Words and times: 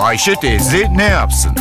Ayşe 0.00 0.34
teyze 0.34 0.86
ne 0.96 1.04
yapsın? 1.04 1.52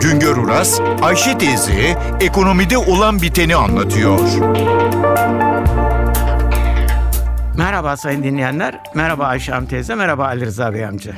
Güngör 0.00 0.36
Uras, 0.36 0.80
Ayşe 1.02 1.38
teyze 1.38 1.98
ekonomide 2.20 2.78
olan 2.78 3.22
biteni 3.22 3.56
anlatıyor. 3.56 4.20
Merhaba 7.56 7.96
sayın 7.96 8.22
dinleyenler, 8.22 8.80
merhaba 8.94 9.24
Ayşe 9.26 9.52
Hanım 9.52 9.68
teyze, 9.68 9.94
merhaba 9.94 10.24
Ali 10.24 10.46
Rıza 10.46 10.74
Bey 10.74 10.86
amca. 10.86 11.14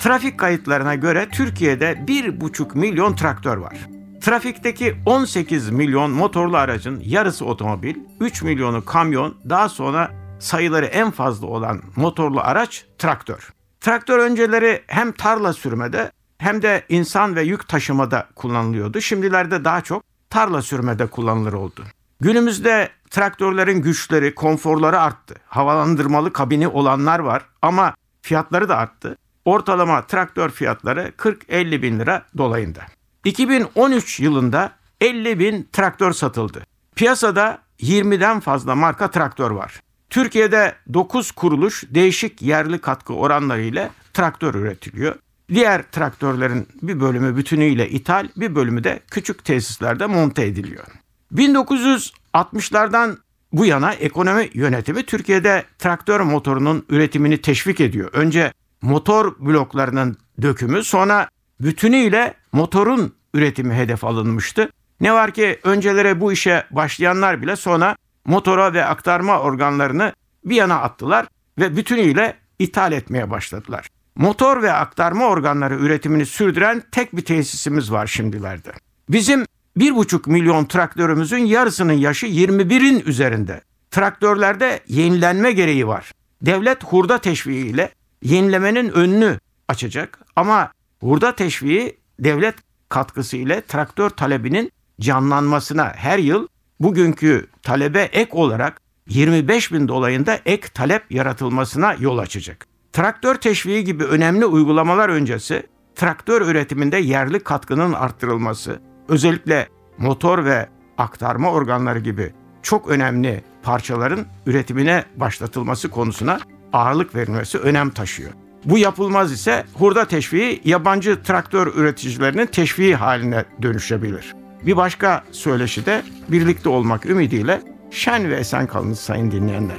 Trafik 0.00 0.38
kayıtlarına 0.38 0.94
göre 0.94 1.28
Türkiye'de 1.32 1.92
1,5 1.92 2.78
milyon 2.78 3.14
traktör 3.14 3.56
var. 3.56 3.76
Trafikteki 4.20 4.96
18 5.06 5.70
milyon 5.70 6.10
motorlu 6.10 6.56
aracın 6.56 7.02
yarısı 7.04 7.44
otomobil, 7.44 7.96
3 8.20 8.42
milyonu 8.42 8.84
kamyon, 8.84 9.34
daha 9.48 9.68
sonra 9.68 10.10
sayıları 10.40 10.86
en 10.86 11.10
fazla 11.10 11.46
olan 11.46 11.82
motorlu 11.96 12.40
araç 12.40 12.84
traktör. 12.98 13.54
Traktör 13.84 14.18
önceleri 14.18 14.82
hem 14.86 15.12
tarla 15.12 15.52
sürmede 15.52 16.12
hem 16.38 16.62
de 16.62 16.84
insan 16.88 17.36
ve 17.36 17.42
yük 17.42 17.68
taşımada 17.68 18.28
kullanılıyordu. 18.34 19.00
Şimdilerde 19.00 19.64
daha 19.64 19.80
çok 19.80 20.04
tarla 20.30 20.62
sürmede 20.62 21.06
kullanılır 21.06 21.52
oldu. 21.52 21.84
Günümüzde 22.20 22.88
traktörlerin 23.10 23.82
güçleri, 23.82 24.34
konforları 24.34 25.00
arttı. 25.00 25.34
Havalandırmalı 25.46 26.32
kabini 26.32 26.68
olanlar 26.68 27.18
var 27.18 27.42
ama 27.62 27.94
fiyatları 28.22 28.68
da 28.68 28.76
arttı. 28.76 29.16
Ortalama 29.44 30.06
traktör 30.06 30.50
fiyatları 30.50 31.12
40-50 31.18 31.82
bin 31.82 31.98
lira 31.98 32.22
dolayında. 32.38 32.80
2013 33.24 34.20
yılında 34.20 34.72
50 35.00 35.38
bin 35.38 35.68
traktör 35.72 36.12
satıldı. 36.12 36.66
Piyasada 36.96 37.58
20'den 37.80 38.40
fazla 38.40 38.74
marka 38.74 39.10
traktör 39.10 39.50
var. 39.50 39.80
Türkiye'de 40.14 40.74
9 40.94 41.30
kuruluş 41.30 41.84
değişik 41.90 42.42
yerli 42.42 42.78
katkı 42.78 43.14
oranları 43.14 43.62
ile 43.62 43.90
traktör 44.12 44.54
üretiliyor. 44.54 45.14
Diğer 45.48 45.82
traktörlerin 45.82 46.68
bir 46.82 47.00
bölümü 47.00 47.36
bütünüyle 47.36 47.90
ithal, 47.90 48.28
bir 48.36 48.54
bölümü 48.54 48.84
de 48.84 49.00
küçük 49.10 49.44
tesislerde 49.44 50.06
monte 50.06 50.46
ediliyor. 50.46 50.84
1960'lardan 51.32 53.16
bu 53.52 53.66
yana 53.66 53.92
ekonomi 53.92 54.50
yönetimi 54.52 55.06
Türkiye'de 55.06 55.64
traktör 55.78 56.20
motorunun 56.20 56.86
üretimini 56.88 57.40
teşvik 57.40 57.80
ediyor. 57.80 58.10
Önce 58.12 58.52
motor 58.82 59.34
bloklarının 59.38 60.16
dökümü 60.42 60.84
sonra 60.84 61.28
bütünüyle 61.60 62.34
motorun 62.52 63.14
üretimi 63.34 63.74
hedef 63.74 64.04
alınmıştı. 64.04 64.70
Ne 65.00 65.12
var 65.12 65.30
ki 65.30 65.60
öncelere 65.62 66.20
bu 66.20 66.32
işe 66.32 66.64
başlayanlar 66.70 67.42
bile 67.42 67.56
sonra 67.56 67.96
motora 68.24 68.72
ve 68.72 68.84
aktarma 68.84 69.40
organlarını 69.40 70.12
bir 70.44 70.56
yana 70.56 70.80
attılar 70.80 71.26
ve 71.58 71.76
bütünüyle 71.76 72.36
ithal 72.58 72.92
etmeye 72.92 73.30
başladılar. 73.30 73.88
Motor 74.16 74.62
ve 74.62 74.72
aktarma 74.72 75.26
organları 75.26 75.74
üretimini 75.74 76.26
sürdüren 76.26 76.82
tek 76.92 77.16
bir 77.16 77.24
tesisimiz 77.24 77.92
var 77.92 78.06
şimdilerde. 78.06 78.72
Bizim 79.08 79.46
1,5 79.78 80.30
milyon 80.30 80.64
traktörümüzün 80.64 81.38
yarısının 81.38 81.92
yaşı 81.92 82.26
21'in 82.26 83.02
üzerinde. 83.06 83.60
Traktörlerde 83.90 84.80
yenilenme 84.88 85.52
gereği 85.52 85.86
var. 85.86 86.12
Devlet 86.42 86.84
hurda 86.84 87.18
teşviğiyle 87.18 87.90
yenilemenin 88.22 88.88
önünü 88.88 89.38
açacak 89.68 90.18
ama 90.36 90.72
hurda 91.00 91.36
teşviği 91.36 91.96
devlet 92.18 92.54
katkısı 92.88 93.36
ile 93.36 93.60
traktör 93.60 94.10
talebinin 94.10 94.72
canlanmasına 95.00 95.92
her 95.96 96.18
yıl 96.18 96.48
bugünkü 96.80 97.46
talebe 97.62 98.02
ek 98.02 98.30
olarak 98.32 98.80
25 99.08 99.72
bin 99.72 99.88
dolayında 99.88 100.38
ek 100.46 100.68
talep 100.74 101.12
yaratılmasına 101.12 101.94
yol 101.98 102.18
açacak. 102.18 102.66
Traktör 102.92 103.34
teşviği 103.34 103.84
gibi 103.84 104.04
önemli 104.04 104.46
uygulamalar 104.46 105.08
öncesi 105.08 105.62
traktör 105.94 106.42
üretiminde 106.42 106.96
yerli 106.96 107.40
katkının 107.40 107.92
arttırılması, 107.92 108.80
özellikle 109.08 109.68
motor 109.98 110.44
ve 110.44 110.68
aktarma 110.98 111.50
organları 111.50 111.98
gibi 111.98 112.32
çok 112.62 112.88
önemli 112.88 113.44
parçaların 113.62 114.26
üretimine 114.46 115.04
başlatılması 115.16 115.90
konusuna 115.90 116.40
ağırlık 116.72 117.14
verilmesi 117.14 117.58
önem 117.58 117.90
taşıyor. 117.90 118.30
Bu 118.64 118.78
yapılmaz 118.78 119.32
ise 119.32 119.64
hurda 119.74 120.04
teşviği 120.04 120.60
yabancı 120.64 121.22
traktör 121.22 121.66
üreticilerinin 121.66 122.46
teşviği 122.46 122.96
haline 122.96 123.44
dönüşebilir. 123.62 124.43
Bir 124.66 124.76
başka 124.76 125.24
söyleşi 125.32 125.86
de 125.86 126.02
birlikte 126.28 126.68
olmak 126.68 127.06
ümidiyle 127.06 127.60
şen 127.90 128.30
ve 128.30 128.36
esen 128.36 128.66
kalınız 128.66 129.00
sayın 129.00 129.30
dinleyenler. 129.30 129.76